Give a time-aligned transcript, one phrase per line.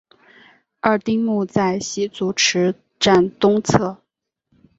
[0.79, 4.01] 二丁目在洗足池站东侧。